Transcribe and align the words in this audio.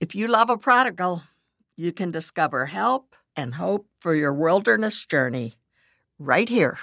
If 0.00 0.14
you 0.14 0.28
love 0.28 0.48
a 0.48 0.56
prodigal, 0.56 1.24
you 1.76 1.92
can 1.92 2.12
discover 2.12 2.66
help 2.66 3.16
and 3.34 3.54
hope 3.54 3.88
for 3.98 4.14
your 4.14 4.32
wilderness 4.32 5.04
journey 5.04 5.54
right 6.20 6.48
here 6.48 6.78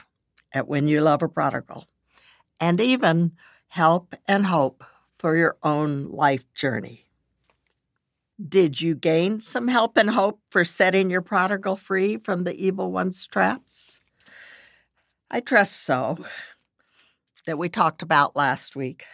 at 0.53 0.67
When 0.67 0.89
You 0.89 0.99
Love 0.99 1.23
a 1.23 1.29
Prodigal, 1.29 1.85
and 2.59 2.81
even 2.81 3.31
help 3.69 4.15
and 4.27 4.45
hope 4.45 4.83
for 5.17 5.37
your 5.37 5.55
own 5.63 6.09
life 6.11 6.43
journey. 6.55 7.05
Did 8.49 8.81
you 8.81 8.95
gain 8.95 9.39
some 9.39 9.69
help 9.69 9.95
and 9.95 10.09
hope 10.09 10.41
for 10.49 10.65
setting 10.65 11.09
your 11.09 11.21
prodigal 11.21 11.77
free 11.77 12.17
from 12.17 12.43
the 12.43 12.53
evil 12.61 12.91
one's 12.91 13.25
traps? 13.25 14.01
I 15.31 15.39
trust 15.39 15.77
so, 15.83 16.17
that 17.45 17.57
we 17.57 17.69
talked 17.69 18.01
about 18.01 18.35
last 18.35 18.75
week. 18.75 19.05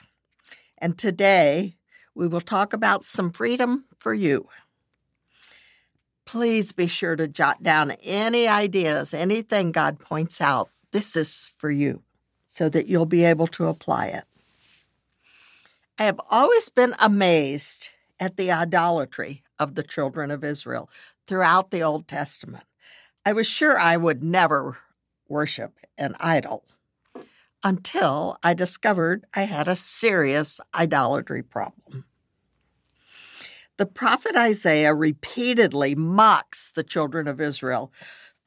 And 0.79 0.97
today 0.97 1.75
we 2.15 2.27
will 2.27 2.41
talk 2.41 2.73
about 2.73 3.03
some 3.03 3.31
freedom 3.31 3.85
for 4.01 4.13
you. 4.15 4.47
Please 6.25 6.71
be 6.71 6.87
sure 6.87 7.15
to 7.15 7.27
jot 7.27 7.61
down 7.61 7.91
any 8.03 8.47
ideas, 8.47 9.13
anything 9.13 9.71
God 9.71 9.99
points 9.99 10.41
out. 10.41 10.69
This 10.91 11.15
is 11.15 11.51
for 11.57 11.69
you 11.69 12.01
so 12.47 12.67
that 12.67 12.87
you'll 12.87 13.05
be 13.05 13.23
able 13.23 13.47
to 13.47 13.67
apply 13.67 14.07
it. 14.07 14.23
I 15.99 16.05
have 16.05 16.19
always 16.31 16.69
been 16.69 16.95
amazed 16.97 17.89
at 18.19 18.37
the 18.37 18.51
idolatry 18.51 19.43
of 19.59 19.75
the 19.75 19.83
children 19.83 20.31
of 20.31 20.43
Israel 20.43 20.89
throughout 21.27 21.69
the 21.69 21.83
Old 21.83 22.07
Testament. 22.07 22.63
I 23.23 23.33
was 23.33 23.45
sure 23.45 23.77
I 23.77 23.97
would 23.97 24.23
never 24.23 24.77
worship 25.27 25.77
an 25.97 26.15
idol 26.19 26.65
until 27.63 28.39
I 28.41 28.55
discovered 28.55 29.25
I 29.35 29.43
had 29.43 29.67
a 29.67 29.75
serious 29.75 30.59
idolatry 30.73 31.43
problem. 31.43 32.05
The 33.81 33.87
prophet 33.87 34.35
Isaiah 34.35 34.93
repeatedly 34.93 35.95
mocks 35.95 36.71
the 36.71 36.83
children 36.83 37.27
of 37.27 37.41
Israel 37.41 37.91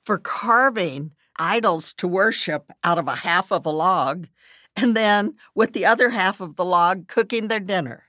for 0.04 0.16
carving 0.16 1.10
idols 1.36 1.92
to 1.94 2.06
worship 2.06 2.70
out 2.84 2.98
of 2.98 3.08
a 3.08 3.16
half 3.16 3.50
of 3.50 3.66
a 3.66 3.70
log 3.70 4.28
and 4.76 4.96
then 4.96 5.34
with 5.52 5.72
the 5.72 5.86
other 5.86 6.10
half 6.10 6.40
of 6.40 6.54
the 6.54 6.64
log 6.64 7.08
cooking 7.08 7.48
their 7.48 7.58
dinner. 7.58 8.04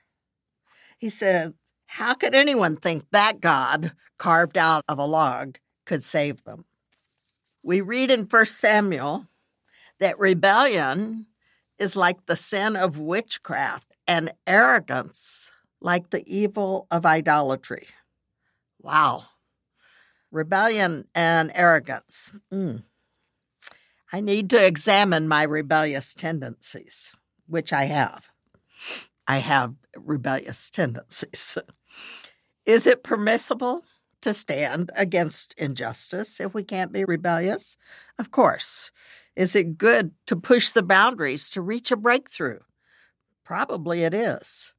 He 0.98 1.08
said, 1.10 1.54
How 1.86 2.14
could 2.14 2.32
anyone 2.32 2.76
think 2.76 3.06
that 3.10 3.40
God 3.40 3.90
carved 4.18 4.56
out 4.56 4.84
of 4.88 5.00
a 5.00 5.04
log 5.04 5.58
could 5.84 6.04
save 6.04 6.44
them? 6.44 6.64
We 7.60 7.80
read 7.80 8.12
in 8.12 8.26
1 8.26 8.46
Samuel 8.46 9.26
that 9.98 10.16
rebellion 10.20 11.26
is 11.76 11.96
like 11.96 12.26
the 12.26 12.36
sin 12.36 12.76
of 12.76 13.00
witchcraft 13.00 13.96
and 14.06 14.32
arrogance 14.46 15.50
like 15.80 16.10
the 16.10 16.24
evil 16.26 16.86
of 16.90 17.06
idolatry. 17.06 17.86
Wow. 18.80 19.24
Rebellion 20.30 21.06
and 21.14 21.50
arrogance. 21.54 22.32
Mm. 22.52 22.82
I 24.12 24.20
need 24.20 24.50
to 24.50 24.64
examine 24.64 25.28
my 25.28 25.42
rebellious 25.42 26.14
tendencies, 26.14 27.12
which 27.46 27.72
I 27.72 27.84
have. 27.84 28.28
I 29.26 29.38
have 29.38 29.74
rebellious 29.96 30.70
tendencies. 30.70 31.58
Is 32.66 32.86
it 32.86 33.04
permissible 33.04 33.84
to 34.22 34.34
stand 34.34 34.90
against 34.96 35.54
injustice 35.58 36.40
if 36.40 36.54
we 36.54 36.64
can't 36.64 36.92
be 36.92 37.04
rebellious? 37.04 37.76
Of 38.18 38.30
course. 38.30 38.90
Is 39.36 39.54
it 39.54 39.78
good 39.78 40.12
to 40.26 40.36
push 40.36 40.70
the 40.70 40.82
boundaries 40.82 41.50
to 41.50 41.60
reach 41.60 41.90
a 41.90 41.96
breakthrough? 41.96 42.60
Probably 43.44 44.02
it 44.02 44.14
is. 44.14 44.72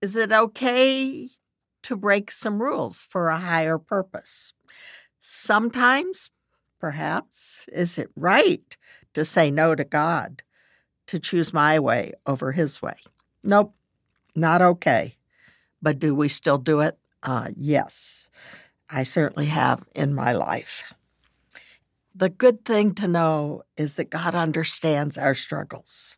Is 0.00 0.16
it 0.16 0.32
okay 0.32 1.28
to 1.82 1.96
break 1.96 2.30
some 2.30 2.62
rules 2.62 3.06
for 3.10 3.28
a 3.28 3.38
higher 3.38 3.78
purpose? 3.78 4.54
Sometimes, 5.20 6.30
perhaps, 6.78 7.66
is 7.70 7.98
it 7.98 8.10
right 8.16 8.76
to 9.12 9.24
say 9.24 9.50
no 9.50 9.74
to 9.74 9.84
God, 9.84 10.42
to 11.06 11.18
choose 11.18 11.52
my 11.52 11.78
way 11.78 12.14
over 12.26 12.52
his 12.52 12.80
way? 12.80 12.96
Nope, 13.42 13.74
not 14.34 14.62
okay. 14.62 15.16
But 15.82 15.98
do 15.98 16.14
we 16.14 16.28
still 16.28 16.58
do 16.58 16.80
it? 16.80 16.98
Uh, 17.22 17.48
yes, 17.54 18.30
I 18.88 19.02
certainly 19.02 19.46
have 19.46 19.84
in 19.94 20.14
my 20.14 20.32
life. 20.32 20.94
The 22.14 22.30
good 22.30 22.64
thing 22.64 22.94
to 22.94 23.06
know 23.06 23.62
is 23.76 23.96
that 23.96 24.10
God 24.10 24.34
understands 24.34 25.18
our 25.18 25.34
struggles. 25.34 26.16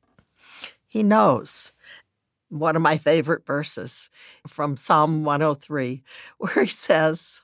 He 0.87 1.03
knows. 1.03 1.73
One 2.53 2.77
of 2.77 2.83
my 2.83 2.99
favorite 2.99 3.47
verses 3.47 4.11
from 4.47 4.77
Psalm 4.77 5.25
103, 5.25 6.03
where 6.39 6.65
he 6.65 6.71
says, 6.71 7.41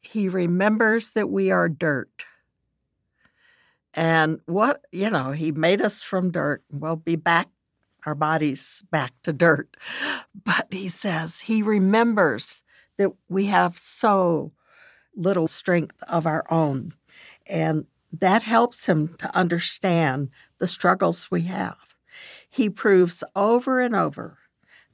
He 0.00 0.30
remembers 0.30 1.10
that 1.10 1.28
we 1.28 1.50
are 1.50 1.68
dirt. 1.68 2.24
And 3.92 4.40
what, 4.46 4.80
you 4.92 5.10
know, 5.10 5.32
He 5.32 5.52
made 5.52 5.82
us 5.82 6.02
from 6.02 6.30
dirt. 6.30 6.64
We'll 6.72 6.96
be 6.96 7.16
back, 7.16 7.48
our 8.06 8.14
bodies 8.14 8.82
back 8.90 9.12
to 9.24 9.32
dirt. 9.32 9.76
But 10.44 10.68
He 10.70 10.88
says, 10.88 11.40
He 11.40 11.62
remembers 11.62 12.62
that 12.96 13.10
we 13.28 13.46
have 13.46 13.78
so 13.78 14.52
little 15.14 15.46
strength 15.46 16.02
of 16.08 16.26
our 16.26 16.44
own. 16.50 16.94
And 17.46 17.86
that 18.10 18.42
helps 18.42 18.86
him 18.86 19.16
to 19.18 19.36
understand 19.36 20.30
the 20.58 20.68
struggles 20.68 21.30
we 21.30 21.42
have. 21.42 21.94
He 22.48 22.70
proves 22.70 23.22
over 23.34 23.80
and 23.80 23.94
over 23.94 24.38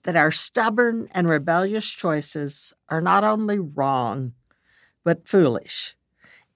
that 0.04 0.16
our 0.16 0.30
stubborn 0.30 1.08
and 1.12 1.28
rebellious 1.28 1.88
choices 1.88 2.72
are 2.88 3.00
not 3.00 3.24
only 3.24 3.58
wrong, 3.58 4.32
but 5.04 5.26
foolish, 5.28 5.94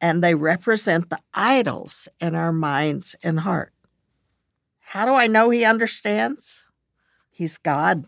and 0.00 0.22
they 0.22 0.34
represent 0.34 1.10
the 1.10 1.20
idols 1.34 2.08
in 2.20 2.34
our 2.34 2.52
minds 2.52 3.16
and 3.22 3.40
heart. 3.40 3.72
How 4.80 5.04
do 5.04 5.14
I 5.14 5.26
know 5.26 5.50
he 5.50 5.64
understands? 5.64 6.64
He's 7.30 7.58
God 7.58 8.04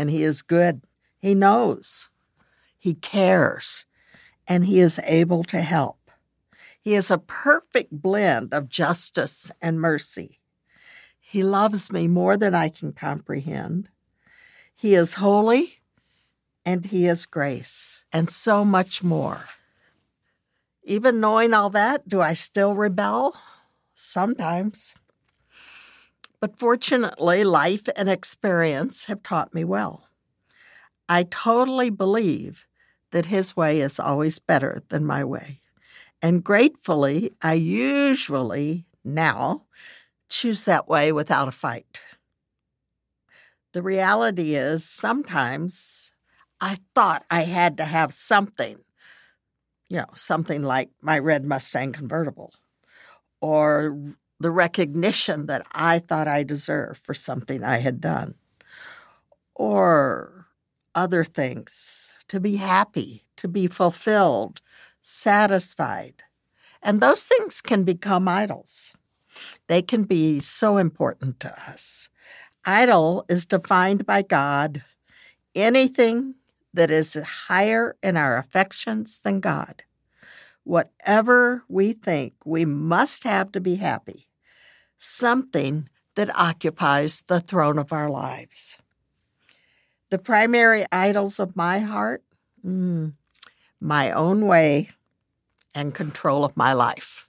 and 0.00 0.10
he 0.10 0.22
is 0.22 0.40
good. 0.40 0.80
He 1.18 1.34
knows, 1.34 2.08
he 2.78 2.94
cares, 2.94 3.84
and 4.48 4.64
he 4.64 4.80
is 4.80 4.98
able 5.04 5.44
to 5.44 5.60
help. 5.60 6.10
He 6.80 6.94
is 6.94 7.10
a 7.10 7.18
perfect 7.18 7.92
blend 7.92 8.54
of 8.54 8.70
justice 8.70 9.50
and 9.60 9.78
mercy. 9.78 10.40
He 11.20 11.42
loves 11.42 11.92
me 11.92 12.08
more 12.08 12.38
than 12.38 12.54
I 12.54 12.70
can 12.70 12.94
comprehend. 12.94 13.90
He 14.80 14.94
is 14.94 15.14
holy 15.14 15.80
and 16.64 16.86
He 16.86 17.06
is 17.06 17.26
grace, 17.26 18.00
and 18.14 18.30
so 18.30 18.64
much 18.64 19.02
more. 19.02 19.44
Even 20.82 21.20
knowing 21.20 21.52
all 21.52 21.68
that, 21.68 22.08
do 22.08 22.22
I 22.22 22.32
still 22.32 22.74
rebel? 22.74 23.36
Sometimes. 23.94 24.94
But 26.40 26.58
fortunately, 26.58 27.44
life 27.44 27.90
and 27.94 28.08
experience 28.08 29.04
have 29.04 29.22
taught 29.22 29.52
me 29.52 29.64
well. 29.64 30.08
I 31.10 31.24
totally 31.24 31.90
believe 31.90 32.66
that 33.10 33.26
His 33.26 33.54
way 33.54 33.82
is 33.82 34.00
always 34.00 34.38
better 34.38 34.82
than 34.88 35.04
my 35.04 35.22
way. 35.22 35.60
And 36.22 36.42
gratefully, 36.42 37.32
I 37.42 37.52
usually 37.52 38.86
now 39.04 39.64
choose 40.30 40.64
that 40.64 40.88
way 40.88 41.12
without 41.12 41.48
a 41.48 41.52
fight. 41.52 42.00
The 43.72 43.82
reality 43.82 44.54
is 44.54 44.84
sometimes 44.84 46.12
I 46.60 46.78
thought 46.94 47.24
I 47.30 47.42
had 47.42 47.76
to 47.76 47.84
have 47.84 48.12
something, 48.12 48.78
you 49.88 49.98
know, 49.98 50.10
something 50.14 50.62
like 50.62 50.90
my 51.00 51.18
red 51.18 51.44
Mustang 51.44 51.92
convertible 51.92 52.52
or 53.40 53.96
the 54.40 54.50
recognition 54.50 55.46
that 55.46 55.66
I 55.72 55.98
thought 55.98 56.28
I 56.28 56.42
deserved 56.42 57.04
for 57.04 57.14
something 57.14 57.62
I 57.62 57.78
had 57.78 58.00
done 58.00 58.34
or 59.54 60.46
other 60.94 61.22
things 61.22 62.14
to 62.28 62.40
be 62.40 62.56
happy, 62.56 63.24
to 63.36 63.46
be 63.46 63.66
fulfilled, 63.66 64.60
satisfied. 65.00 66.22
And 66.82 67.00
those 67.00 67.22
things 67.22 67.60
can 67.60 67.84
become 67.84 68.26
idols. 68.26 68.94
They 69.68 69.82
can 69.82 70.04
be 70.04 70.40
so 70.40 70.78
important 70.78 71.40
to 71.40 71.52
us. 71.70 72.08
Idol 72.64 73.24
is 73.28 73.46
defined 73.46 74.04
by 74.04 74.22
God 74.22 74.82
anything 75.54 76.34
that 76.72 76.90
is 76.90 77.14
higher 77.14 77.96
in 78.02 78.16
our 78.16 78.36
affections 78.36 79.18
than 79.20 79.40
God. 79.40 79.82
Whatever 80.64 81.64
we 81.68 81.92
think 81.92 82.34
we 82.44 82.64
must 82.64 83.24
have 83.24 83.50
to 83.52 83.60
be 83.60 83.76
happy, 83.76 84.28
something 84.98 85.88
that 86.14 86.36
occupies 86.38 87.22
the 87.26 87.40
throne 87.40 87.78
of 87.78 87.92
our 87.92 88.10
lives. 88.10 88.78
The 90.10 90.18
primary 90.18 90.84
idols 90.92 91.40
of 91.40 91.56
my 91.56 91.78
heart, 91.78 92.22
mm, 92.64 93.14
my 93.80 94.12
own 94.12 94.46
way 94.46 94.90
and 95.74 95.94
control 95.94 96.44
of 96.44 96.56
my 96.56 96.72
life. 96.72 97.28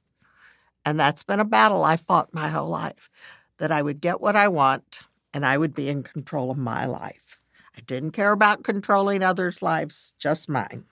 And 0.83 0.99
that's 0.99 1.23
been 1.23 1.39
a 1.39 1.45
battle 1.45 1.83
I 1.83 1.95
fought 1.95 2.33
my 2.33 2.49
whole 2.49 2.69
life 2.69 3.09
that 3.57 3.71
I 3.71 3.81
would 3.81 4.01
get 4.01 4.19
what 4.19 4.35
I 4.35 4.47
want 4.47 5.01
and 5.33 5.45
I 5.45 5.57
would 5.57 5.73
be 5.73 5.89
in 5.89 6.03
control 6.03 6.51
of 6.51 6.57
my 6.57 6.85
life. 6.85 7.37
I 7.75 7.81
didn't 7.81 8.11
care 8.11 8.31
about 8.31 8.63
controlling 8.63 9.23
others' 9.23 9.61
lives, 9.61 10.13
just 10.17 10.49
mine. 10.49 10.85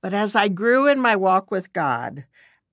But 0.00 0.14
as 0.14 0.34
I 0.34 0.48
grew 0.48 0.86
in 0.86 1.00
my 1.00 1.16
walk 1.16 1.50
with 1.50 1.72
God, 1.72 2.24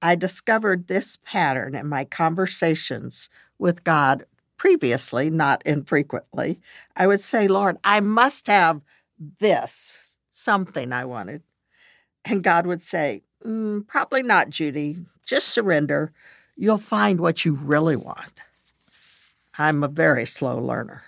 I 0.01 0.15
discovered 0.15 0.87
this 0.87 1.17
pattern 1.23 1.75
in 1.75 1.87
my 1.87 2.05
conversations 2.05 3.29
with 3.57 3.83
God 3.83 4.25
previously, 4.57 5.29
not 5.29 5.61
infrequently. 5.65 6.59
I 6.95 7.07
would 7.07 7.19
say, 7.19 7.47
Lord, 7.47 7.77
I 7.83 7.99
must 7.99 8.47
have 8.47 8.81
this, 9.39 10.17
something 10.29 10.93
I 10.93 11.05
wanted. 11.05 11.41
And 12.23 12.43
God 12.43 12.65
would 12.65 12.83
say, 12.83 13.23
mm, 13.45 13.85
Probably 13.87 14.23
not, 14.23 14.49
Judy. 14.49 14.97
Just 15.25 15.49
surrender. 15.49 16.11
You'll 16.55 16.77
find 16.77 17.19
what 17.19 17.43
you 17.45 17.53
really 17.55 17.95
want. 17.95 18.41
I'm 19.57 19.83
a 19.83 19.87
very 19.87 20.25
slow 20.25 20.57
learner. 20.57 21.03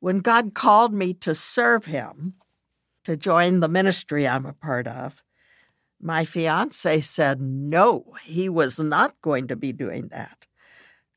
When 0.00 0.18
God 0.18 0.54
called 0.54 0.92
me 0.92 1.14
to 1.14 1.34
serve 1.34 1.86
Him, 1.86 2.34
to 3.04 3.16
join 3.16 3.60
the 3.60 3.68
ministry 3.68 4.28
I'm 4.28 4.46
a 4.46 4.52
part 4.52 4.86
of, 4.86 5.22
my 6.00 6.24
fiance 6.24 7.00
said 7.00 7.40
no, 7.40 8.14
he 8.22 8.48
was 8.48 8.78
not 8.78 9.20
going 9.20 9.48
to 9.48 9.56
be 9.56 9.72
doing 9.72 10.08
that. 10.08 10.46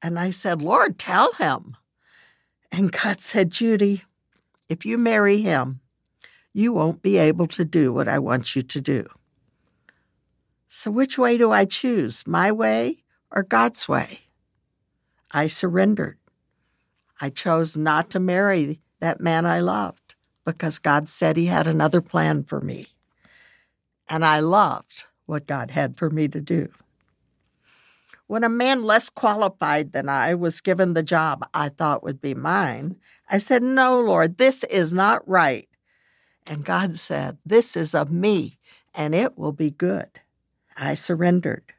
And 0.01 0.18
I 0.18 0.31
said, 0.31 0.62
Lord, 0.62 0.98
tell 0.98 1.33
him. 1.33 1.75
And 2.71 2.92
God 2.92 3.21
said, 3.21 3.51
Judy, 3.51 4.03
if 4.69 4.86
you 4.86 4.98
marry 4.98 5.42
him, 5.42 5.81
you 6.53 6.74
won't 6.74 7.01
be 7.01 7.18
able 7.18 7.48
to 7.48 7.63
do 7.63 7.94
what 7.94 8.07
I 8.07 8.19
want 8.19 8.56
you 8.56 8.63
to 8.63 8.81
do. 8.81 9.07
So, 10.68 10.89
which 10.89 11.18
way 11.18 11.38
do 11.38 11.51
I 11.51 11.65
choose, 11.65 12.25
my 12.25 12.51
way 12.51 13.03
or 13.30 13.44
God's 13.44 13.88
way? 13.88 14.21
I 15.31 15.47
surrendered. 15.47 16.17
I 17.19 17.29
chose 17.29 17.77
not 17.77 18.09
to 18.11 18.19
marry 18.19 18.81
that 18.99 19.21
man 19.21 19.45
I 19.45 19.59
loved 19.59 20.15
because 20.45 20.79
God 20.79 21.07
said 21.07 21.37
He 21.37 21.45
had 21.45 21.67
another 21.67 22.01
plan 22.01 22.43
for 22.43 22.59
me. 22.59 22.87
And 24.09 24.25
I 24.25 24.41
loved 24.41 25.05
what 25.25 25.47
God 25.47 25.71
had 25.71 25.97
for 25.97 26.09
me 26.09 26.27
to 26.27 26.41
do. 26.41 26.69
When 28.27 28.43
a 28.43 28.49
man 28.49 28.83
less 28.83 29.09
qualified 29.09 29.91
than 29.91 30.09
I 30.09 30.33
was 30.35 30.61
given 30.61 30.93
the 30.93 31.03
job 31.03 31.47
I 31.53 31.69
thought 31.69 32.03
would 32.03 32.21
be 32.21 32.33
mine, 32.33 32.95
I 33.29 33.37
said, 33.37 33.61
No, 33.63 33.99
Lord, 33.99 34.37
this 34.37 34.63
is 34.65 34.93
not 34.93 35.27
right. 35.27 35.67
And 36.47 36.65
God 36.65 36.95
said, 36.95 37.37
This 37.45 37.77
is 37.77 37.93
of 37.93 38.11
me, 38.11 38.57
and 38.93 39.13
it 39.13 39.37
will 39.37 39.51
be 39.51 39.71
good. 39.71 40.09
I 40.75 40.95
surrendered. 40.95 41.73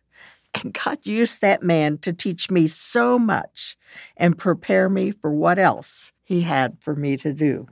And 0.54 0.74
God 0.74 0.98
used 1.04 1.40
that 1.40 1.62
man 1.62 1.98
to 1.98 2.12
teach 2.12 2.50
me 2.50 2.66
so 2.66 3.18
much 3.18 3.76
and 4.16 4.36
prepare 4.36 4.88
me 4.88 5.10
for 5.10 5.32
what 5.32 5.58
else 5.58 6.12
He 6.22 6.42
had 6.42 6.78
for 6.80 6.94
me 6.94 7.16
to 7.18 7.32
do. 7.32 7.68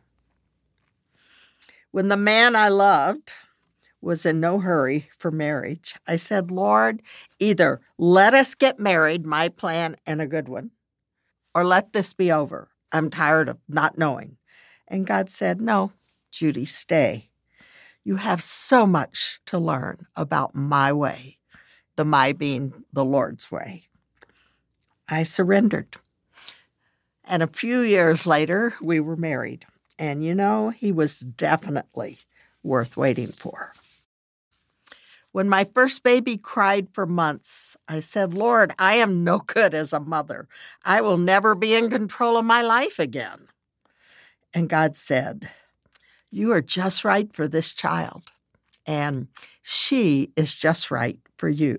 When 1.90 2.08
the 2.08 2.16
man 2.16 2.56
I 2.56 2.68
loved 2.68 3.32
was 4.00 4.24
in 4.24 4.40
no 4.40 4.60
hurry 4.60 5.10
for 5.18 5.30
marriage, 5.30 5.94
I 6.06 6.16
said, 6.16 6.50
Lord, 6.50 7.02
either 7.38 7.80
let 7.98 8.32
us 8.32 8.54
get 8.54 8.78
married, 8.78 9.26
my 9.26 9.48
plan 9.48 9.96
and 10.06 10.22
a 10.22 10.26
good 10.26 10.48
one, 10.48 10.70
or 11.54 11.64
let 11.64 11.92
this 11.92 12.14
be 12.14 12.32
over. 12.32 12.70
I'm 12.92 13.10
tired 13.10 13.48
of 13.48 13.58
not 13.68 13.98
knowing. 13.98 14.36
And 14.88 15.06
God 15.06 15.28
said, 15.28 15.60
No, 15.60 15.92
Judy, 16.32 16.64
stay. 16.64 17.30
You 18.04 18.16
have 18.16 18.42
so 18.42 18.86
much 18.86 19.40
to 19.46 19.58
learn 19.58 20.06
about 20.16 20.54
my 20.54 20.92
way 20.92 21.39
the 22.00 22.04
my 22.06 22.32
being 22.32 22.72
the 22.94 23.04
Lord's 23.04 23.52
way. 23.52 23.82
I 25.06 25.22
surrendered. 25.22 25.98
And 27.24 27.42
a 27.42 27.46
few 27.46 27.80
years 27.80 28.26
later, 28.26 28.72
we 28.80 29.00
were 29.00 29.16
married. 29.16 29.66
And 29.98 30.24
you 30.24 30.34
know, 30.34 30.70
he 30.70 30.92
was 30.92 31.20
definitely 31.20 32.16
worth 32.62 32.96
waiting 32.96 33.32
for. 33.32 33.74
When 35.32 35.46
my 35.46 35.64
first 35.64 36.02
baby 36.02 36.38
cried 36.38 36.88
for 36.94 37.04
months, 37.04 37.76
I 37.86 38.00
said, 38.00 38.32
Lord, 38.32 38.72
I 38.78 38.94
am 38.94 39.22
no 39.22 39.38
good 39.46 39.74
as 39.74 39.92
a 39.92 40.00
mother. 40.00 40.48
I 40.82 41.02
will 41.02 41.18
never 41.18 41.54
be 41.54 41.74
in 41.74 41.90
control 41.90 42.38
of 42.38 42.46
my 42.46 42.62
life 42.62 42.98
again. 42.98 43.48
And 44.54 44.70
God 44.70 44.96
said, 44.96 45.50
You 46.30 46.50
are 46.52 46.62
just 46.62 47.04
right 47.04 47.30
for 47.30 47.46
this 47.46 47.74
child, 47.74 48.32
and 48.86 49.28
she 49.62 50.30
is 50.36 50.54
just 50.54 50.90
right 50.90 51.18
for 51.36 51.48
you 51.48 51.78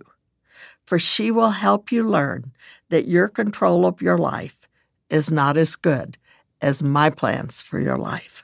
for 0.92 1.00
she 1.00 1.32
will 1.32 1.52
help 1.52 1.90
you 1.90 2.06
learn 2.06 2.52
that 2.90 3.08
your 3.08 3.30
control 3.30 3.86
of 3.86 4.02
your 4.02 4.18
life 4.18 4.58
is 5.10 5.32
not 5.32 5.56
as 5.56 5.78
good 5.78 6.18
as 6.62 6.84
my 6.84 7.10
plans 7.10 7.62
for 7.62 7.80
your 7.80 7.98
life. 7.98 8.44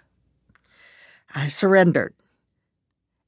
I 1.36 1.50
surrendered, 1.50 2.14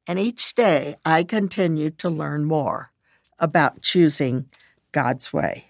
and 0.07 0.17
each 0.17 0.55
day 0.55 0.95
I 1.05 1.23
continued 1.23 1.97
to 1.99 2.09
learn 2.09 2.45
more 2.45 2.93
about 3.39 3.81
choosing 3.81 4.45
God's 4.93 5.33
way. 5.33 5.65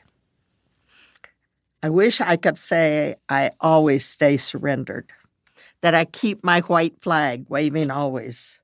I 1.81 1.89
wish 1.89 2.21
I 2.21 2.35
could 2.35 2.59
say 2.59 3.15
I 3.29 3.49
always 3.59 4.05
stay 4.05 4.37
surrendered, 4.37 5.11
that 5.81 5.95
I 5.95 6.05
keep 6.05 6.43
my 6.43 6.59
white 6.61 7.01
flag 7.01 7.47
waving 7.49 7.89
always. 7.89 8.61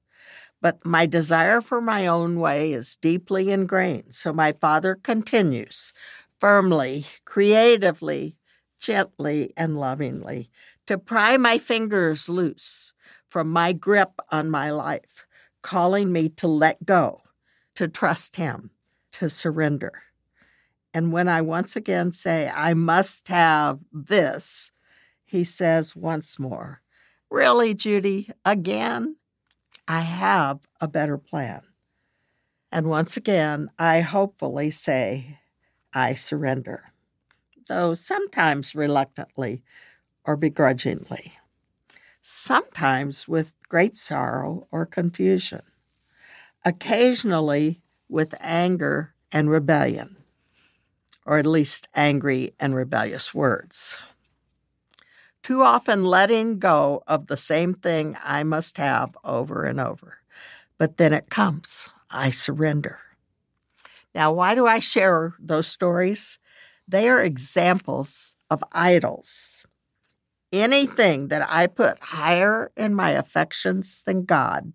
But 0.66 0.84
my 0.84 1.06
desire 1.06 1.62
for 1.62 1.80
my 1.80 2.08
own 2.08 2.40
way 2.40 2.74
is 2.74 2.96
deeply 2.96 3.52
ingrained. 3.52 4.16
So 4.16 4.34
my 4.34 4.52
father 4.52 4.96
continues 4.96 5.94
firmly, 6.40 7.06
creatively, 7.24 8.36
gently, 8.80 9.54
and 9.56 9.80
lovingly 9.80 10.50
to 10.88 10.98
pry 10.98 11.38
my 11.38 11.60
fingers 11.60 12.30
loose 12.30 12.94
from 13.30 13.52
my 13.52 13.74
grip 13.74 14.14
on 14.32 14.50
my 14.50 14.72
life, 14.72 15.28
calling 15.62 16.12
me 16.12 16.30
to 16.30 16.48
let 16.48 16.84
go, 16.84 17.22
to 17.76 17.88
trust 17.88 18.38
him, 18.38 18.72
to 19.12 19.30
surrender. 19.30 20.02
And 20.96 21.12
when 21.12 21.28
I 21.28 21.42
once 21.42 21.76
again 21.76 22.12
say, 22.12 22.50
I 22.52 22.74
must 22.74 23.28
have 23.28 23.82
this, 23.94 24.72
he 25.26 25.44
says 25.44 25.96
once 25.96 26.40
more, 26.40 26.82
Really, 27.30 27.76
Judy, 27.76 28.32
again? 28.44 29.18
I 29.88 30.02
have 30.02 30.62
a 30.82 30.88
better 30.88 31.18
plan. 31.18 31.62
And 32.72 32.88
once 32.88 33.16
again, 33.16 33.70
I 33.78 34.02
hopefully 34.02 34.72
say, 34.72 35.40
I 35.94 36.14
surrender, 36.16 36.92
though 37.68 37.94
sometimes 37.94 38.76
reluctantly 38.76 39.64
or 40.26 40.36
begrudgingly, 40.36 41.34
sometimes 42.22 43.28
with 43.28 43.54
great 43.70 43.98
sorrow 43.98 44.68
or 44.72 44.86
confusion, 44.86 45.62
occasionally 46.66 47.82
with 48.10 48.34
anger 48.40 49.14
and 49.32 49.50
rebellion, 49.50 50.18
or 51.26 51.38
at 51.38 51.46
least 51.46 51.88
angry 51.94 52.54
and 52.60 52.76
rebellious 52.76 53.34
words 53.34 53.98
too 55.46 55.62
often 55.62 56.04
letting 56.04 56.58
go 56.58 57.04
of 57.06 57.28
the 57.28 57.38
same 57.38 57.72
thing 57.72 58.18
I 58.24 58.42
must 58.42 58.80
have 58.80 59.16
over 59.24 59.64
and 59.64 59.80
over. 59.80 60.18
But 60.80 60.98
then 60.98 61.14
it 61.14 61.30
comes. 61.30 61.88
I 62.10 62.32
surrender. 62.32 62.98
Now, 64.16 64.34
why 64.34 64.56
do 64.56 64.66
I 64.66 64.80
share 64.80 65.36
those 65.38 65.68
stories? 65.68 66.40
They 66.88 67.08
are 67.10 67.22
examples 67.22 68.38
of 68.50 68.64
idols. 68.72 69.68
Anything 70.52 71.28
that 71.28 71.48
I 71.48 71.68
put 71.68 72.00
higher 72.02 72.72
in 72.76 72.96
my 72.96 73.12
affections 73.12 74.02
than 74.02 74.26
God 74.26 74.74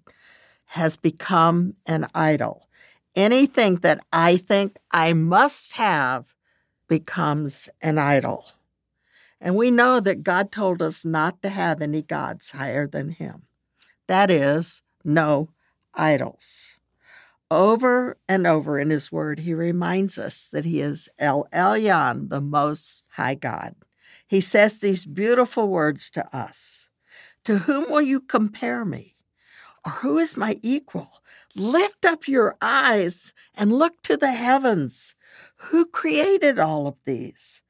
has 0.66 0.96
become 0.96 1.74
an 1.84 2.06
idol. 2.14 2.68
Anything 3.16 3.78
that 3.78 3.98
I 4.12 4.36
think 4.36 4.76
I 4.92 5.14
must 5.14 5.72
have 5.72 6.32
becomes 6.86 7.68
an 7.82 7.98
idol. 7.98 8.52
And 9.40 9.56
we 9.56 9.70
know 9.70 10.00
that 10.00 10.23
God 10.23 10.52
told 10.52 10.82
us 10.82 11.04
not 11.04 11.40
to 11.42 11.49
have 11.49 11.80
any 11.80 12.02
gods 12.02 12.50
higher 12.50 12.87
than 12.87 13.11
Him. 13.11 13.42
That 14.06 14.30
is, 14.30 14.82
no 15.02 15.50
idols. 15.94 16.78
Over 17.50 18.16
and 18.28 18.47
over 18.47 18.78
in 18.78 18.90
His 18.90 19.11
Word, 19.11 19.40
He 19.40 19.54
reminds 19.54 20.18
us 20.18 20.49
that 20.49 20.64
He 20.64 20.80
is 20.80 21.09
El 21.18 21.49
Elyon, 21.52 22.28
the 22.28 22.40
Most 22.40 23.04
High 23.12 23.35
God. 23.35 23.75
He 24.26 24.40
says 24.40 24.78
these 24.78 25.04
beautiful 25.04 25.68
words 25.68 26.11
to 26.11 26.37
us 26.37 26.90
To 27.44 27.59
whom 27.59 27.90
will 27.90 28.02
you 28.02 28.20
compare 28.20 28.85
me? 28.85 29.16
Or 29.85 29.92
who 29.92 30.18
is 30.18 30.37
my 30.37 30.59
equal? 30.62 31.23
Lift 31.56 32.04
up 32.04 32.28
your 32.28 32.56
eyes 32.61 33.32
and 33.54 33.73
look 33.73 34.02
to 34.02 34.16
the 34.16 34.30
heavens. 34.30 35.16
Who 35.56 35.87
created 35.87 36.59
all 36.59 36.87
of 36.87 36.99
these? 37.06 37.62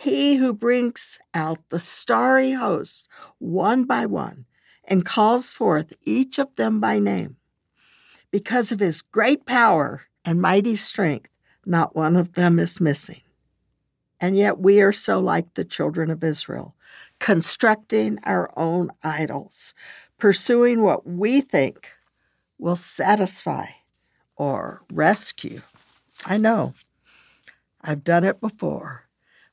He 0.00 0.36
who 0.36 0.52
brings 0.52 1.18
out 1.34 1.58
the 1.70 1.80
starry 1.80 2.52
host 2.52 3.08
one 3.38 3.82
by 3.82 4.06
one 4.06 4.44
and 4.84 5.04
calls 5.04 5.52
forth 5.52 5.92
each 6.04 6.38
of 6.38 6.54
them 6.54 6.78
by 6.78 7.00
name. 7.00 7.34
Because 8.30 8.70
of 8.70 8.78
his 8.78 9.02
great 9.02 9.44
power 9.44 10.02
and 10.24 10.40
mighty 10.40 10.76
strength, 10.76 11.30
not 11.66 11.96
one 11.96 12.14
of 12.14 12.34
them 12.34 12.60
is 12.60 12.80
missing. 12.80 13.22
And 14.20 14.36
yet 14.36 14.60
we 14.60 14.80
are 14.82 14.92
so 14.92 15.18
like 15.18 15.54
the 15.54 15.64
children 15.64 16.12
of 16.12 16.22
Israel, 16.22 16.76
constructing 17.18 18.20
our 18.22 18.56
own 18.56 18.92
idols, 19.02 19.74
pursuing 20.16 20.80
what 20.80 21.08
we 21.08 21.40
think 21.40 21.88
will 22.56 22.76
satisfy 22.76 23.66
or 24.36 24.84
rescue. 24.92 25.60
I 26.24 26.38
know. 26.38 26.74
I've 27.82 28.04
done 28.04 28.22
it 28.22 28.40
before. 28.40 29.07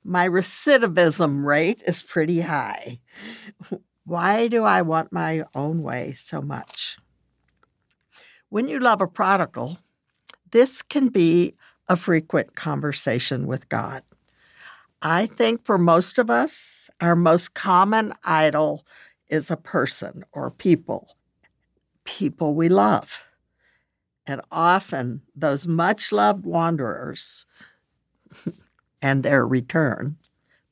My 0.07 0.29
recidivism 0.29 1.43
rate 1.43 1.81
is 1.87 2.03
pretty 2.03 2.41
high. 2.41 2.99
Why 4.05 4.47
do 4.47 4.63
I 4.63 4.83
want 4.83 5.11
my 5.11 5.45
own 5.55 5.81
way 5.81 6.13
so 6.13 6.43
much? 6.43 6.99
When 8.49 8.67
you 8.67 8.79
love 8.79 9.01
a 9.01 9.07
prodigal, 9.07 9.79
this 10.51 10.83
can 10.83 11.07
be 11.07 11.55
a 11.89 11.95
frequent 11.95 12.53
conversation 12.53 13.47
with 13.47 13.67
God. 13.67 14.03
I 15.01 15.25
think 15.25 15.65
for 15.65 15.79
most 15.79 16.19
of 16.19 16.29
us, 16.29 16.87
our 17.01 17.15
most 17.15 17.55
common 17.55 18.13
idol 18.23 18.85
is 19.27 19.49
a 19.49 19.57
person 19.57 20.23
or 20.31 20.51
people, 20.51 21.17
people 22.03 22.53
we 22.53 22.69
love. 22.69 23.23
And 24.27 24.41
often 24.51 25.23
those 25.35 25.65
much 25.65 26.11
loved 26.11 26.45
wanderers 26.45 27.47
and 29.05 29.21
their 29.21 29.45
return 29.45 30.17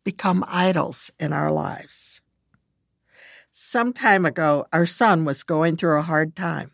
become 0.03 0.43
idols 0.47 1.11
in 1.19 1.31
our 1.31 1.51
lives. 1.51 2.19
Some 3.51 3.93
time 3.93 4.25
ago, 4.25 4.65
our 4.73 4.87
son 4.87 5.23
was 5.23 5.43
going 5.43 5.77
through 5.77 5.99
a 5.99 6.09
hard 6.09 6.35
time. 6.35 6.71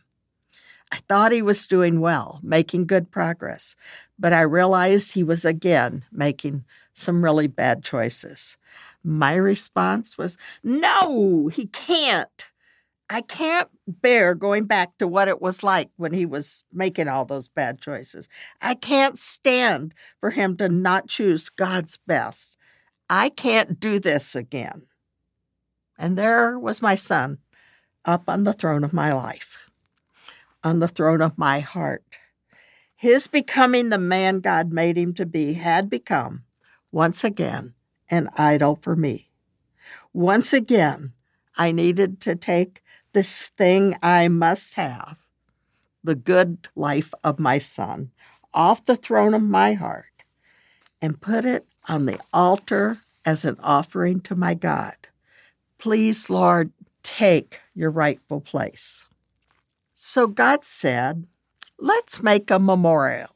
I 0.90 1.00
thought 1.10 1.34
he 1.34 1.42
was 1.42 1.68
doing 1.68 2.00
well, 2.00 2.40
making 2.42 2.88
good 2.88 3.12
progress, 3.12 3.76
but 4.18 4.32
I 4.32 4.40
realized 4.44 5.12
he 5.12 5.24
was 5.24 5.44
again 5.44 6.06
making 6.14 6.64
some 6.94 7.26
really 7.26 7.48
bad 7.48 7.84
choices. 7.84 8.56
My 9.04 9.36
response 9.36 10.18
was, 10.18 10.38
No, 10.64 11.50
he 11.50 11.66
can't. 11.66 12.46
I 13.10 13.22
can't 13.22 13.70
bear 13.88 14.36
going 14.36 14.66
back 14.66 14.98
to 15.00 15.08
what 15.08 15.28
it 15.28 15.42
was 15.42 15.64
like 15.64 15.90
when 15.98 16.14
he 16.14 16.26
was 16.28 16.64
making 16.72 17.08
all 17.08 17.26
those 17.26 17.48
bad 17.48 17.82
choices. 17.82 18.30
I 18.62 18.76
can't 18.76 19.18
stand 19.18 19.96
for 20.20 20.30
him 20.30 20.56
to 20.58 20.70
not 20.70 21.08
choose 21.08 21.50
God's 21.50 21.98
best. 21.98 22.56
I 23.10 23.30
can't 23.30 23.80
do 23.80 24.00
this 24.00 24.36
again. 24.36 24.84
And 25.98 26.18
there 26.18 26.60
was 26.60 26.84
my 26.84 26.94
son 26.94 27.40
up 28.06 28.30
on 28.30 28.44
the 28.44 28.54
throne 28.54 28.84
of 28.84 28.94
my 28.94 29.12
life, 29.12 29.72
on 30.64 30.80
the 30.80 30.88
throne 30.88 31.22
of 31.22 31.38
my 31.38 31.62
heart. 31.62 32.20
His 32.96 33.28
becoming 33.28 33.90
the 33.90 33.98
man 33.98 34.40
God 34.40 34.72
made 34.72 34.98
him 34.98 35.14
to 35.16 35.26
be 35.26 35.54
had 35.54 35.90
become, 35.90 36.44
once 36.92 37.24
again, 37.24 37.74
an 38.10 38.30
idol 38.38 38.78
for 38.80 38.96
me. 38.96 39.32
Once 40.14 40.54
again, 40.54 41.14
I 41.58 41.72
needed 41.72 42.22
to 42.22 42.36
take 42.36 42.84
this 43.14 43.48
thing 43.58 43.96
I 44.02 44.28
must 44.28 44.76
have, 44.76 45.18
the 46.04 46.16
good 46.16 46.68
life 46.76 47.14
of 47.24 47.40
my 47.40 47.58
son, 47.58 48.12
off 48.54 48.86
the 48.86 48.96
throne 48.96 49.34
of 49.34 49.42
my 49.42 49.74
heart 49.74 50.06
and 51.02 51.22
put 51.22 51.46
it 51.46 51.66
on 51.88 52.06
the 52.06 52.20
altar 52.34 52.98
as 53.26 53.46
an 53.46 53.58
offering 53.62 54.22
to 54.22 54.36
my 54.36 54.54
God. 54.54 54.96
Please, 55.78 56.30
Lord, 56.30 56.72
take 57.04 57.60
your 57.74 57.92
rightful 57.92 58.42
place. 58.42 59.06
So 59.94 60.28
God 60.28 60.64
said, 60.64 61.26
Let's 61.78 62.22
make 62.22 62.52
a 62.52 62.60
memorial, 62.60 63.36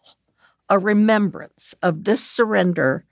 a 0.70 0.78
remembrance 0.78 1.74
of 1.82 2.04
this 2.04 2.22
surrender 2.22 3.06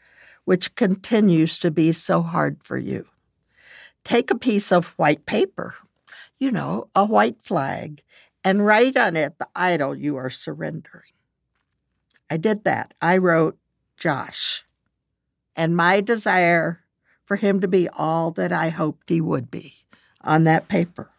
which 0.44 0.75
continues 0.75 1.58
to 1.60 1.72
be 1.72 1.94
so 1.94 2.22
hard 2.22 2.58
for 2.62 2.77
you. 2.77 3.06
Take 4.03 4.30
a 4.30 4.38
piece 4.38 4.72
of 4.72 4.88
white 4.98 5.25
paper 5.25 5.75
you 6.41 6.50
know, 6.50 6.89
a 6.95 7.05
white 7.05 7.39
flag, 7.43 8.01
and 8.43 8.65
write 8.65 8.98
on 8.98 9.15
it 9.15 9.38
the 9.38 9.48
idol 9.55 9.95
you 9.95 10.17
are 10.17 10.31
surrendering. 10.31 11.13
I 12.31 12.38
did 12.38 12.63
that. 12.63 12.95
I 13.00 13.17
wrote 13.17 13.60
Josh 13.95 14.65
and 15.55 15.77
my 15.77 16.01
desire 16.01 16.79
for 17.25 17.36
him 17.36 17.60
to 17.62 17.67
be 17.67 17.88
all 17.89 18.31
that 18.31 18.51
I 18.51 18.69
hoped 18.69 19.12
he 19.12 19.21
would 19.21 19.51
be 19.51 19.75
on 20.21 20.45
that 20.45 20.67
paper. 20.67 21.12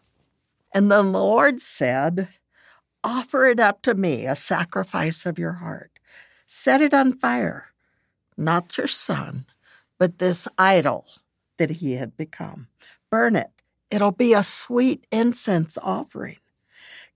And 0.73 0.91
then 0.91 1.13
the 1.13 1.19
Lord 1.19 1.61
said, 1.61 2.27
Offer 3.01 3.45
it 3.45 3.61
up 3.61 3.81
to 3.83 3.93
me, 3.93 4.25
a 4.25 4.35
sacrifice 4.35 5.25
of 5.25 5.39
your 5.39 5.53
heart. 5.53 5.91
Set 6.45 6.81
it 6.81 6.93
on 6.93 7.17
fire, 7.17 7.67
not 8.35 8.77
your 8.77 8.87
son, 8.87 9.45
but 9.97 10.19
this 10.19 10.49
idol 10.57 11.05
that 11.57 11.69
he 11.69 11.93
had 11.93 12.17
become. 12.17 12.67
Burn 13.09 13.37
it 13.37 13.52
It'll 13.93 14.09
be 14.09 14.33
a 14.33 14.41
sweet 14.41 15.05
incense 15.11 15.77
offering. 15.77 16.37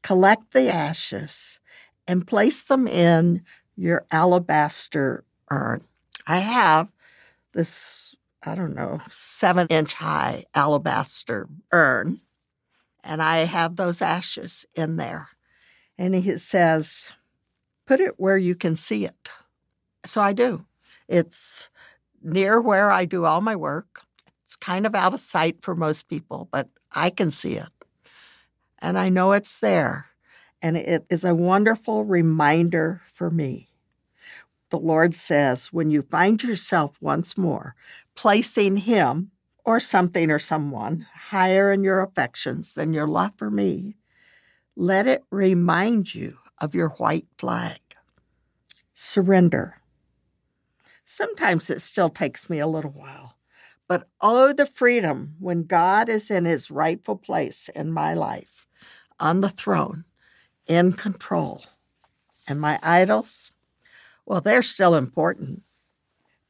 Collect 0.04 0.52
the 0.52 0.72
ashes 0.72 1.60
and 2.08 2.28
place 2.28 2.62
them 2.62 2.88
in 2.88 3.42
your 3.76 4.06
alabaster 4.12 5.24
urn. 5.50 5.82
I 6.28 6.38
have 6.38 6.90
this, 7.54 8.16
I 8.44 8.54
don't 8.54 8.76
know, 8.76 9.02
seven 9.10 9.66
inch 9.72 9.96
high 9.96 10.46
alabaster 10.54 11.50
urn, 11.72 12.22
and 13.04 13.24
I 13.24 13.38
have 13.38 13.76
those 13.76 14.00
ashes 14.00 14.68
in 14.76 14.98
there. 14.98 15.30
And 15.98 16.14
he 16.14 16.38
says, 16.38 17.12
put 17.88 18.00
it 18.00 18.20
where 18.20 18.38
you 18.38 18.54
can 18.54 18.76
see 18.76 19.04
it. 19.04 19.30
So 20.06 20.22
I 20.22 20.32
do. 20.32 20.64
It's 21.08 21.72
near 22.22 22.62
where 22.62 22.92
I 22.92 23.06
do 23.06 23.26
all 23.26 23.42
my 23.42 23.56
work. 23.56 24.04
It's 24.48 24.56
kind 24.56 24.86
of 24.86 24.96
out 24.96 25.14
of 25.14 25.20
sight 25.20 25.58
for 25.62 25.76
most 25.76 26.08
people, 26.08 26.48
but 26.54 26.70
I 26.94 27.10
can 27.10 27.32
see 27.32 27.56
it. 27.56 27.68
And 28.80 28.98
I 28.98 29.10
know 29.10 29.34
it's 29.34 29.60
there. 29.60 30.06
And 30.62 30.78
it 30.78 31.06
is 31.10 31.26
a 31.26 31.36
wonderful 31.36 32.06
reminder 32.06 33.02
for 33.14 33.30
me. 33.30 33.68
The 34.70 34.80
Lord 34.80 35.16
says, 35.16 35.74
when 35.74 35.92
you 35.92 36.02
find 36.02 36.42
yourself 36.42 36.98
once 37.02 37.38
more 37.38 37.76
placing 38.16 38.78
Him 38.78 39.32
or 39.66 39.82
something 39.82 40.32
or 40.32 40.40
someone 40.40 41.06
higher 41.14 41.74
in 41.74 41.84
your 41.84 42.02
affections 42.02 42.74
than 42.74 42.94
your 42.94 43.06
love 43.06 43.34
for 43.36 43.52
me, 43.52 43.98
let 44.78 45.08
it 45.08 45.26
remind 45.30 46.16
you 46.16 46.38
of 46.60 46.74
your 46.74 46.92
white 46.92 47.28
flag. 47.38 47.82
Surrender. 48.94 49.82
Sometimes 51.04 51.70
it 51.70 51.82
still 51.82 52.10
takes 52.10 52.50
me 52.50 52.60
a 52.60 52.68
little 52.68 52.92
while. 52.92 53.37
But 53.88 54.10
oh, 54.20 54.52
the 54.54 54.66
freedom 54.66 55.36
when 55.40 55.64
God 55.64 56.10
is 56.10 56.30
in 56.30 56.46
his 56.46 56.70
rightful 56.70 57.16
place 57.16 57.70
in 57.70 57.92
my 57.92 58.14
life, 58.14 58.68
on 59.20 59.42
the 59.42 59.50
throne, 59.50 60.04
in 60.68 60.94
control. 60.94 61.64
And 62.48 62.60
my 62.60 62.80
idols, 62.84 63.54
well, 64.26 64.42
they're 64.42 64.62
still 64.62 64.96
important, 64.96 65.64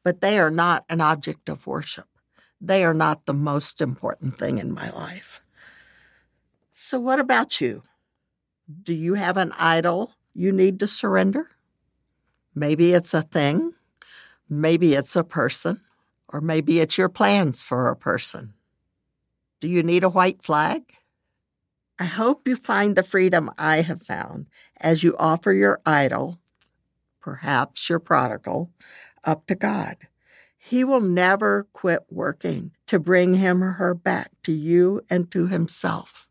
but 0.04 0.22
they 0.22 0.40
are 0.40 0.52
not 0.52 0.86
an 0.90 1.02
object 1.02 1.50
of 1.50 1.68
worship. 1.68 2.08
They 2.60 2.84
are 2.84 2.94
not 2.94 3.26
the 3.26 3.34
most 3.34 3.82
important 3.82 4.38
thing 4.38 4.58
in 4.58 4.74
my 4.74 4.90
life. 4.90 5.42
So, 6.72 7.00
what 7.00 7.20
about 7.20 7.62
you? 7.62 7.84
Do 8.84 8.94
you 8.94 9.14
have 9.14 9.38
an 9.38 9.52
idol 9.58 10.14
you 10.34 10.52
need 10.52 10.80
to 10.80 10.88
surrender? 10.88 11.50
Maybe 12.56 12.94
it's 12.94 13.14
a 13.14 13.22
thing, 13.22 13.74
maybe 14.50 14.96
it's 14.96 15.16
a 15.16 15.24
person. 15.24 15.82
Or 16.30 16.42
maybe 16.42 16.80
it's 16.80 16.98
your 16.98 17.10
plans 17.10 17.62
for 17.62 17.88
a 17.88 17.96
person. 17.96 18.54
Do 19.60 19.68
you 19.68 19.82
need 19.82 20.04
a 20.04 20.10
white 20.10 20.44
flag? 20.44 20.84
I 22.00 22.04
hope 22.04 22.48
you 22.48 22.56
find 22.56 22.96
the 22.96 23.04
freedom 23.04 23.50
I 23.58 23.82
have 23.82 24.04
found 24.04 24.48
as 24.80 25.04
you 25.04 25.16
offer 25.18 25.52
your 25.52 25.82
idol, 25.86 26.40
perhaps 27.20 27.90
your 27.90 28.00
prodigal, 28.00 28.72
up 29.24 29.48
to 29.48 29.56
God. 29.56 29.98
He 30.58 30.84
will 30.84 31.02
never 31.02 31.66
quit 31.74 32.06
working 32.10 32.72
to 32.88 33.00
bring 33.00 33.36
him 33.36 33.64
or 33.64 33.72
her 33.74 33.96
back 33.96 34.32
to 34.44 34.52
you 34.52 35.02
and 35.10 35.32
to 35.32 35.48
himself. 35.48 36.28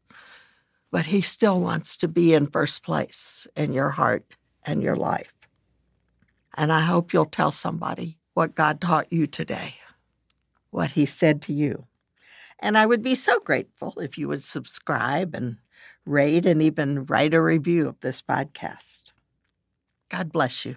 But 0.93 1.07
he 1.07 1.21
still 1.21 1.59
wants 1.59 1.97
to 1.97 2.09
be 2.09 2.33
in 2.33 2.47
first 2.47 2.85
place 2.85 3.49
in 3.57 3.73
your 3.73 3.91
heart 3.91 4.25
and 4.65 4.83
your 4.83 4.97
life. 4.97 5.49
And 6.55 6.73
I 6.73 6.81
hope 6.81 7.13
you'll 7.13 7.27
tell 7.27 7.51
somebody 7.51 8.19
what 8.35 8.55
God 8.55 8.81
taught 8.81 9.13
you 9.13 9.27
today 9.27 9.77
what 10.77 10.91
he 10.91 11.07
said 11.07 11.41
to 11.41 11.55
you. 11.55 11.87
And 12.59 12.77
I 12.77 12.85
would 12.85 13.03
be 13.03 13.15
so 13.15 13.41
grateful 13.41 13.95
if 13.99 14.19
you 14.19 14.29
would 14.29 14.43
subscribe 14.43 15.35
and 15.35 15.57
rate 16.05 16.45
and 16.45 16.61
even 16.61 17.07
write 17.07 17.33
a 17.33 17.41
review 17.41 17.89
of 17.89 17.99
this 18.01 18.21
podcast. 18.21 19.05
God 20.11 20.31
bless 20.31 20.67
you. 20.67 20.75